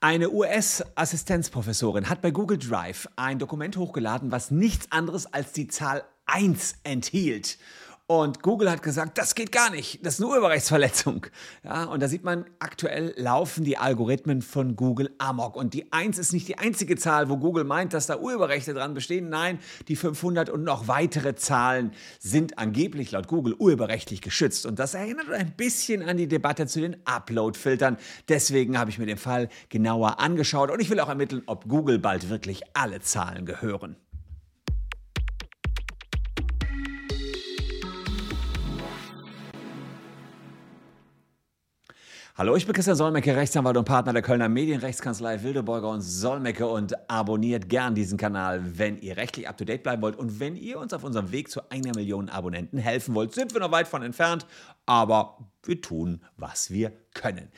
[0.00, 6.04] Eine US-Assistenzprofessorin hat bei Google Drive ein Dokument hochgeladen, was nichts anderes als die Zahl
[6.26, 7.58] 1 enthielt.
[8.10, 11.26] Und Google hat gesagt, das geht gar nicht, das ist eine Urheberrechtsverletzung.
[11.62, 15.56] Ja, und da sieht man, aktuell laufen die Algorithmen von Google amok.
[15.56, 18.94] Und die 1 ist nicht die einzige Zahl, wo Google meint, dass da Urheberrechte dran
[18.94, 19.28] bestehen.
[19.28, 19.58] Nein,
[19.88, 24.64] die 500 und noch weitere Zahlen sind angeblich laut Google urheberrechtlich geschützt.
[24.64, 27.98] Und das erinnert ein bisschen an die Debatte zu den Upload-Filtern.
[28.26, 31.98] Deswegen habe ich mir den Fall genauer angeschaut und ich will auch ermitteln, ob Google
[31.98, 33.96] bald wirklich alle Zahlen gehören.
[42.38, 47.10] Hallo, ich bin Christian Solmecke, Rechtsanwalt und Partner der Kölner Medienrechtskanzlei Wildeborger und Solmecke und
[47.10, 51.02] abonniert gern diesen Kanal, wenn ihr rechtlich up-to-date bleiben wollt und wenn ihr uns auf
[51.02, 53.34] unserem Weg zu einer Million Abonnenten helfen wollt.
[53.34, 54.46] Sind wir noch weit von entfernt,
[54.86, 57.48] aber wir tun, was wir können.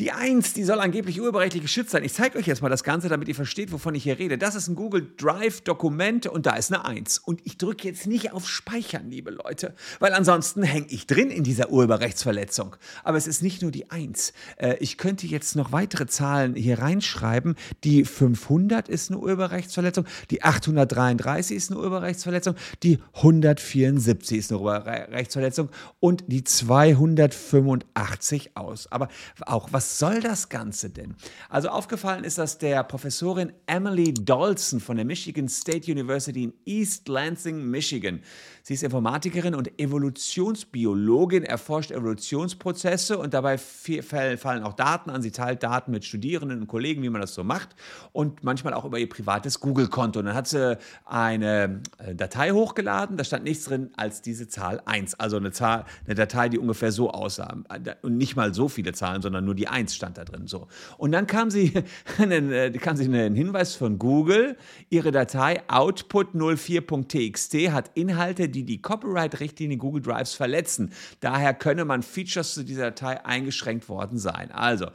[0.00, 2.02] Die 1, die soll angeblich urheberrechtlich geschützt sein.
[2.04, 4.38] Ich zeige euch jetzt mal das Ganze, damit ihr versteht, wovon ich hier rede.
[4.38, 7.18] Das ist ein Google Drive-Dokument und da ist eine 1.
[7.18, 11.44] Und ich drücke jetzt nicht auf Speichern, liebe Leute, weil ansonsten hänge ich drin in
[11.44, 12.76] dieser Urheberrechtsverletzung.
[13.04, 14.32] Aber es ist nicht nur die 1.
[14.56, 17.56] Äh, ich könnte jetzt noch weitere Zahlen hier reinschreiben.
[17.84, 25.68] Die 500 ist eine Urheberrechtsverletzung, die 833 ist eine Urheberrechtsverletzung, die 174 ist eine Urheberrechtsverletzung
[25.98, 28.90] und die 285 aus.
[28.90, 29.08] Aber
[29.44, 31.14] auch was soll das Ganze denn?
[31.48, 37.08] Also aufgefallen ist das der Professorin Emily Dolson von der Michigan State University in East
[37.08, 38.20] Lansing, Michigan.
[38.62, 45.22] Sie ist Informatikerin und Evolutionsbiologin, erforscht Evolutionsprozesse und dabei fallen auch Daten an.
[45.22, 47.70] Sie teilt Daten mit Studierenden und Kollegen, wie man das so macht
[48.12, 50.20] und manchmal auch über ihr privates Google-Konto.
[50.20, 54.82] Und dann hat sie eine äh, Datei hochgeladen, da stand nichts drin als diese Zahl
[54.84, 55.14] 1.
[55.14, 57.56] Also eine, Zahl, eine Datei, die ungefähr so aussah.
[58.02, 60.46] Und nicht mal so viele Zahlen, sondern nur die 1 stand da drin.
[60.46, 60.68] So.
[60.98, 61.72] Und dann kam sie,
[62.18, 64.56] äh, kam sie einen Hinweis von Google,
[64.88, 70.92] ihre Datei output04.txt hat Inhalte, die die Copyright-Richtlinie Google Drives verletzen.
[71.20, 74.50] Daher könne man Features zu dieser Datei eingeschränkt worden sein.
[74.50, 74.86] Also,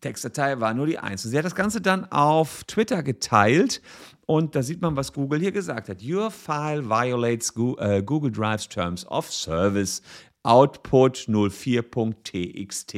[0.00, 1.22] Textdatei war nur die 1.
[1.22, 3.80] sie hat das Ganze dann auf Twitter geteilt
[4.26, 6.02] und da sieht man, was Google hier gesagt hat.
[6.02, 10.02] Your file violates äh, Google Drive's Terms of Service.
[10.42, 12.94] Output 04.txt.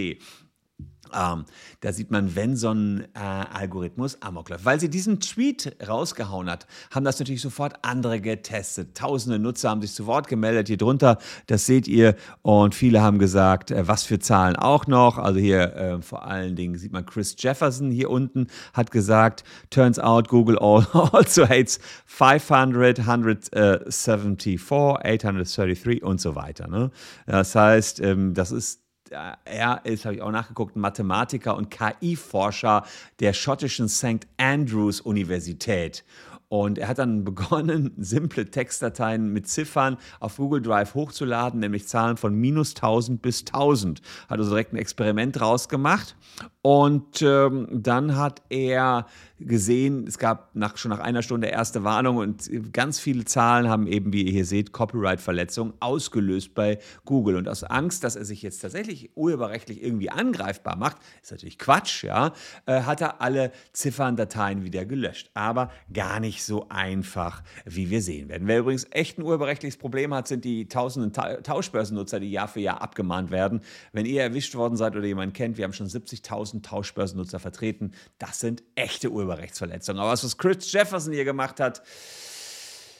[1.14, 1.44] Ähm,
[1.80, 4.64] da sieht man, wenn so ein äh, Algorithmus amok läuft.
[4.64, 8.96] Weil sie diesen Tweet rausgehauen hat, haben das natürlich sofort andere getestet.
[8.96, 11.18] Tausende Nutzer haben sich zu Wort gemeldet hier drunter.
[11.46, 12.16] Das seht ihr.
[12.42, 15.18] Und viele haben gesagt, äh, was für Zahlen auch noch.
[15.18, 19.98] Also hier äh, vor allen Dingen sieht man Chris Jefferson hier unten hat gesagt, turns
[19.98, 26.68] out Google also hates 500, 174, 833 und so weiter.
[26.68, 26.90] Ne?
[27.26, 32.84] Das heißt, ähm, das ist er ist, habe ich auch nachgeguckt, Mathematiker und KI-Forscher
[33.20, 34.26] der schottischen St.
[34.36, 36.04] Andrews Universität.
[36.48, 42.16] Und er hat dann begonnen, simple Textdateien mit Ziffern auf Google Drive hochzuladen, nämlich Zahlen
[42.16, 44.00] von minus 1000 bis 1000.
[44.28, 46.16] Hat also direkt ein Experiment draus gemacht.
[46.62, 49.06] Und ähm, dann hat er
[49.40, 53.86] gesehen, es gab nach, schon nach einer Stunde erste Warnung und ganz viele Zahlen haben
[53.86, 57.36] eben, wie ihr hier seht, Copyright-Verletzungen ausgelöst bei Google.
[57.36, 62.04] Und aus Angst, dass er sich jetzt tatsächlich urheberrechtlich irgendwie angreifbar macht, ist natürlich Quatsch,
[62.04, 62.32] ja,
[62.66, 65.30] äh, hat er alle Zifferndateien wieder gelöscht.
[65.34, 68.48] Aber gar nicht so einfach, wie wir sehen werden.
[68.48, 72.60] Wer übrigens echt ein urheberrechtliches Problem hat, sind die tausenden Ta Tauschbörsennutzer, die Jahr für
[72.60, 73.60] Jahr abgemahnt werden.
[73.92, 77.92] Wenn ihr erwischt worden seid oder jemanden kennt, wir haben schon 70.000 Tauschbörsennutzer vertreten.
[78.18, 79.98] Das sind echte Urheberrechtliche Urheberrechtsverletzung.
[79.98, 81.82] Aber was, was Chris Jefferson hier gemacht hat,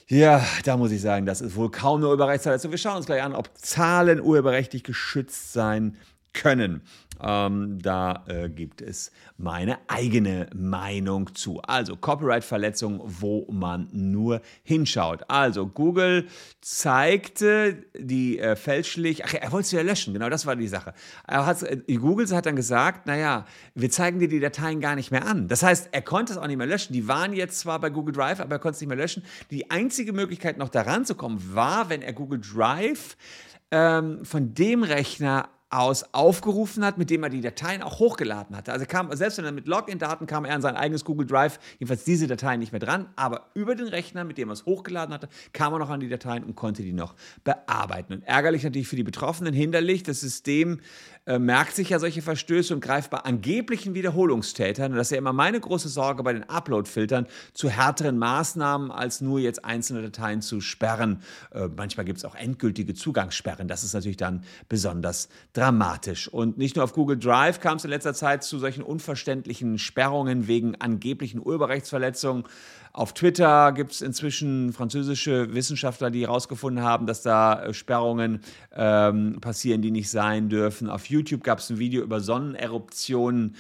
[0.06, 2.70] ja, da muss ich sagen, das ist wohl kaum eine Urheberrechtsverletzung.
[2.70, 5.96] Wir schauen uns gleich an, ob Zahlen urheberrechtlich geschützt sein
[6.32, 6.82] können.
[7.20, 11.60] Ähm, da äh, gibt es meine eigene Meinung zu.
[11.62, 15.22] Also Copyright-Verletzung, wo man nur hinschaut.
[15.28, 16.28] Also Google
[16.60, 20.94] zeigte die äh, fälschlich, ach, er wollte sie ja löschen, genau das war die Sache.
[21.26, 25.48] Äh, Google hat dann gesagt, naja, wir zeigen dir die Dateien gar nicht mehr an.
[25.48, 26.92] Das heißt, er konnte es auch nicht mehr löschen.
[26.92, 29.24] Die waren jetzt zwar bei Google Drive, aber er konnte es nicht mehr löschen.
[29.50, 33.16] Die einzige Möglichkeit noch daran zu kommen war, wenn er Google Drive
[33.70, 38.72] ähm, von dem Rechner aus aufgerufen hat, mit dem er die Dateien auch hochgeladen hatte.
[38.72, 42.04] Also kam, selbst wenn er mit Login-Daten kam er an sein eigenes Google Drive, jedenfalls
[42.04, 45.28] diese Dateien nicht mehr dran, aber über den Rechner, mit dem er es hochgeladen hatte,
[45.52, 48.14] kam er noch an die Dateien und konnte die noch bearbeiten.
[48.14, 50.80] Und ärgerlich natürlich für die Betroffenen, hinderlich, das System
[51.26, 55.18] äh, merkt sich ja solche Verstöße und greift bei angeblichen Wiederholungstätern, und das ist ja
[55.18, 60.40] immer meine große Sorge bei den Upload-Filtern, zu härteren Maßnahmen, als nur jetzt einzelne Dateien
[60.40, 61.22] zu sperren.
[61.52, 65.28] Äh, manchmal gibt es auch endgültige Zugangssperren, das ist natürlich dann besonders
[65.58, 66.28] dramatisch.
[66.28, 70.46] Und nicht nur auf Google Drive kam es in letzter Zeit zu solchen unverständlichen Sperrungen
[70.46, 72.44] wegen angeblichen Urheberrechtsverletzungen.
[72.92, 78.40] Auf Twitter gibt es inzwischen französische Wissenschaftler, die herausgefunden haben, dass da äh, Sperrungen
[78.72, 80.88] ähm, passieren, die nicht sein dürfen.
[80.88, 83.56] Auf YouTube gab es ein Video über Sonneneruptionen,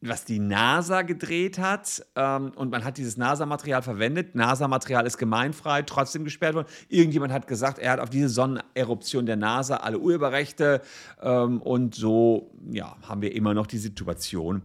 [0.00, 2.04] was die NASA gedreht hat.
[2.14, 4.34] Ähm, und man hat dieses NASA-Material verwendet.
[4.34, 6.68] NASA-Material ist gemeinfrei, trotzdem gesperrt worden.
[6.88, 10.82] Irgendjemand hat gesagt, er hat auf diese Sonneneruption der NASA alle Urheberrechte.
[11.20, 14.62] Ähm, und so ja, haben wir immer noch die Situation,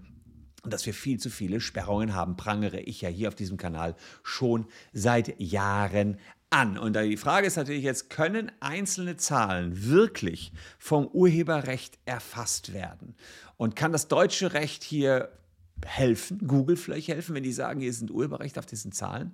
[0.66, 4.66] dass wir viel zu viele Sperrungen haben, prangere ich ja hier auf diesem Kanal schon
[4.94, 6.18] seit Jahren
[6.54, 6.78] an.
[6.78, 13.16] Und die Frage ist natürlich jetzt, können einzelne Zahlen wirklich vom Urheberrecht erfasst werden?
[13.58, 15.30] Und kann das deutsche Recht hier
[15.86, 19.32] helfen, Google vielleicht helfen, wenn die sagen, hier sind Urheberrechte auf diesen Zahlen?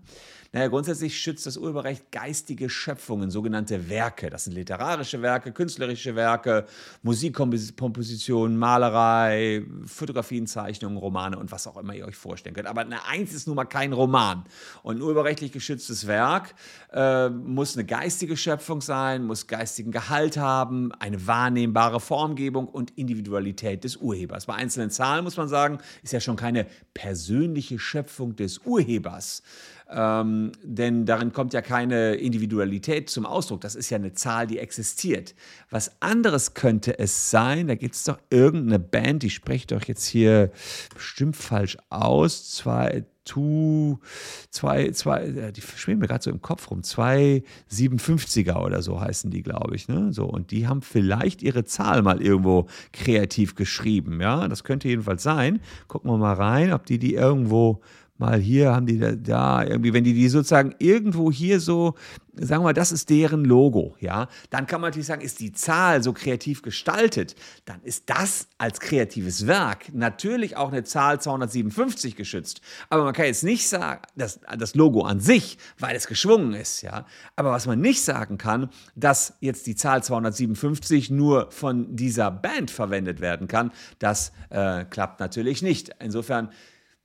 [0.51, 4.31] Naja, grundsätzlich schützt das Urheberrecht geistige Schöpfungen, sogenannte Werke.
[4.31, 6.65] Das sind literarische Werke, künstlerische Werke,
[7.03, 12.67] Musikkompositionen, Malerei, Fotografien, Zeichnungen, Romane und was auch immer ihr euch vorstellen könnt.
[12.67, 14.43] Aber eine Eins ist nun mal kein Roman.
[14.81, 16.55] Und ein urheberrechtlich geschütztes Werk
[16.93, 23.83] äh, muss eine geistige Schöpfung sein, muss geistigen Gehalt haben, eine wahrnehmbare Formgebung und Individualität
[23.83, 24.47] des Urhebers.
[24.47, 29.43] Bei einzelnen Zahlen muss man sagen, ist ja schon keine persönliche Schöpfung des Urhebers.
[29.91, 33.61] Ähm, denn darin kommt ja keine Individualität zum Ausdruck.
[33.61, 35.35] Das ist ja eine Zahl, die existiert.
[35.69, 40.05] Was anderes könnte es sein, da gibt es doch irgendeine Band, die spricht doch jetzt
[40.05, 40.51] hier
[40.93, 42.51] bestimmt falsch aus.
[42.51, 43.99] Zwei, Tu,
[44.49, 49.29] zwei, zwei, die schwimmen mir gerade so im Kopf rum, zwei 57er oder so heißen
[49.29, 49.87] die, glaube ich.
[49.87, 50.11] Ne?
[50.11, 54.19] So, und die haben vielleicht ihre Zahl mal irgendwo kreativ geschrieben.
[54.19, 55.61] Ja, das könnte jedenfalls sein.
[55.87, 57.81] Gucken wir mal rein, ob die die irgendwo
[58.19, 61.95] mal hier haben die da, da, irgendwie, wenn die die sozusagen irgendwo hier so,
[62.33, 65.53] sagen wir mal, das ist deren Logo, ja, dann kann man natürlich sagen, ist die
[65.53, 67.35] Zahl so kreativ gestaltet,
[67.65, 72.61] dann ist das als kreatives Werk natürlich auch eine Zahl 257 geschützt.
[72.89, 76.81] Aber man kann jetzt nicht sagen, dass das Logo an sich, weil es geschwungen ist,
[76.81, 77.05] ja.
[77.35, 82.71] Aber was man nicht sagen kann, dass jetzt die Zahl 257 nur von dieser Band
[82.71, 85.91] verwendet werden kann, das äh, klappt natürlich nicht.
[85.99, 86.49] Insofern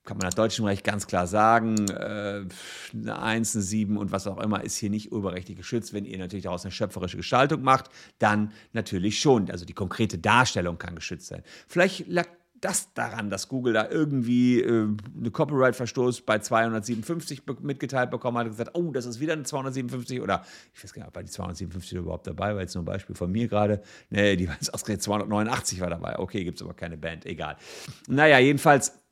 [0.05, 2.45] kann man nach deutschem Recht ganz klar sagen, äh,
[2.93, 5.95] eine 1, eine 7 und was auch immer ist hier nicht urheberrechtlich geschützt.
[5.95, 9.51] Wenn ihr natürlich daraus eine schöpferische Gestaltung macht, dann natürlich schon.
[9.51, 11.43] Also die konkrete Darstellung kann geschützt sein.
[11.67, 12.27] Vielleicht lag
[12.65, 18.47] das daran, dass Google da irgendwie äh, eine Copyright-Verstoß bei 257 be mitgeteilt bekommen hat
[18.47, 21.31] und gesagt, oh, das ist wieder eine 257 oder ich weiß gar nicht, ob die
[21.31, 23.83] 257 überhaupt dabei war, jetzt nur ein Beispiel von mir gerade.
[24.09, 26.19] Nee, die war jetzt ausgerechnet 289 war dabei.
[26.19, 27.57] Okay, gibt es aber keine Band, egal.
[28.09, 29.04] Naja, jedenfalls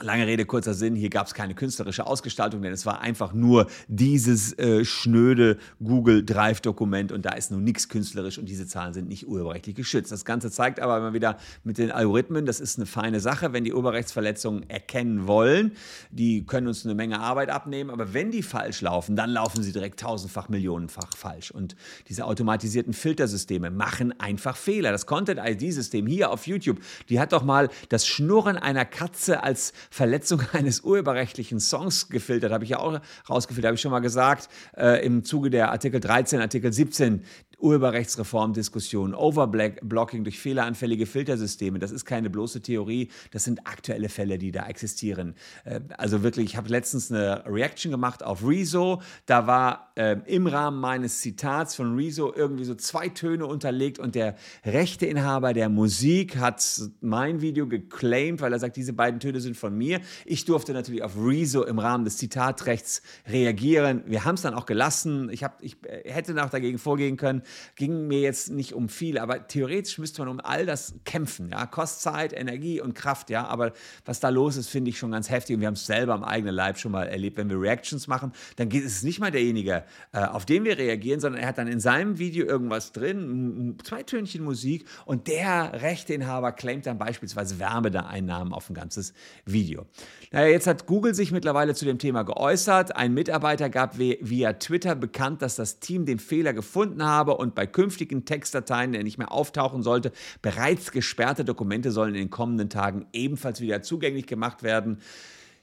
[0.00, 3.66] Lange Rede, kurzer Sinn, hier gab es keine künstlerische Ausgestaltung, denn es war einfach nur
[3.88, 9.06] dieses äh, schnöde Google Drive-Dokument und da ist nun nichts künstlerisch und diese Zahlen sind
[9.06, 10.10] nicht urheberrechtlich geschützt.
[10.10, 13.64] Das Ganze zeigt aber immer wieder mit den Algorithmen, das ist eine feine Sache, wenn
[13.64, 15.72] die Urheberrechtsverletzungen erkennen wollen.
[16.10, 19.72] Die können uns eine Menge Arbeit abnehmen, aber wenn die falsch laufen, dann laufen sie
[19.72, 21.50] direkt tausendfach, millionenfach falsch.
[21.50, 21.76] Und
[22.08, 24.90] diese automatisierten Filtersysteme machen einfach Fehler.
[24.90, 26.80] Das Content-ID-System hier auf YouTube,
[27.10, 32.52] die hat doch mal das Schnurren einer Katze als Verletzung eines urheberrechtlichen Songs gefiltert.
[32.52, 36.00] Habe ich ja auch rausgefiltert, habe ich schon mal gesagt, äh, im Zuge der Artikel
[36.00, 37.24] 13, Artikel 17
[37.62, 41.78] Urheberrechtsreformdiskussion, Overblocking durch fehleranfällige Filtersysteme.
[41.78, 45.34] Das ist keine bloße Theorie, das sind aktuelle Fälle, die da existieren.
[45.64, 49.00] Äh, also wirklich, ich habe letztens eine Reaction gemacht auf Rezo.
[49.26, 54.14] Da war äh, im Rahmen meines Zitats von Rezo irgendwie so zwei Töne unterlegt und
[54.14, 54.34] der
[54.64, 56.62] Rechteinhaber der Musik hat
[57.00, 60.00] mein Video geclaimed, weil er sagt, diese beiden Töne sind von mir.
[60.24, 64.02] Ich durfte natürlich auf Rezo im Rahmen des Zitatrechts reagieren.
[64.06, 65.30] Wir haben es dann auch gelassen.
[65.30, 67.42] Ich, hab, ich äh, hätte noch dagegen vorgehen können
[67.76, 71.50] ging mir jetzt nicht um viel, aber theoretisch müsste man um all das kämpfen.
[71.50, 71.66] Ja?
[71.66, 73.46] Kostet Zeit, Energie und Kraft, ja.
[73.46, 73.72] Aber
[74.04, 75.54] was da los ist, finde ich schon ganz heftig.
[75.54, 77.36] Und wir haben es selber am eigenen Leib schon mal erlebt.
[77.36, 81.20] Wenn wir Reactions machen, dann ist es nicht mal derjenige, äh, auf den wir reagieren,
[81.20, 86.52] sondern er hat dann in seinem Video irgendwas drin, zwei Tönchen Musik und der Rechteinhaber
[86.52, 89.12] claimt dann beispielsweise Werbeeinnahmen auf ein ganzes
[89.44, 89.86] Video.
[90.30, 92.96] Naja, jetzt hat Google sich mittlerweile zu dem Thema geäußert.
[92.96, 97.66] Ein Mitarbeiter gab via Twitter bekannt, dass das Team den Fehler gefunden habe und bei
[97.66, 103.06] künftigen Textdateien, der nicht mehr auftauchen sollte, bereits gesperrte Dokumente sollen in den kommenden Tagen
[103.12, 104.98] ebenfalls wieder zugänglich gemacht werden.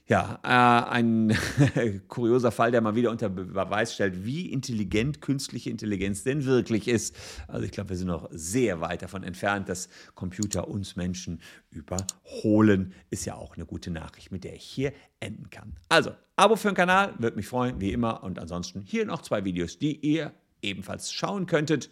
[0.09, 1.37] Ja, äh, ein
[2.07, 7.15] kurioser Fall, der mal wieder unter Beweis stellt, wie intelligent künstliche Intelligenz denn wirklich ist.
[7.47, 12.95] Also ich glaube, wir sind noch sehr weit davon entfernt, dass Computer uns Menschen überholen.
[13.11, 15.75] Ist ja auch eine gute Nachricht, mit der ich hier enden kann.
[15.89, 18.23] Also, Abo für den Kanal, würde mich freuen, wie immer.
[18.23, 21.89] Und ansonsten hier noch zwei Videos, die ihr ebenfalls schauen könntet.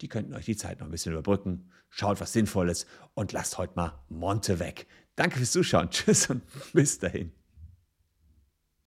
[0.00, 1.70] Die könnten euch die Zeit noch ein bisschen überbrücken.
[1.90, 4.86] schaut was Sinnvolles und lasst heute mal Monte weg.
[5.16, 5.90] Danke fürs Zuschauen.
[5.90, 6.42] Tschüss und
[6.72, 7.32] bis dahin.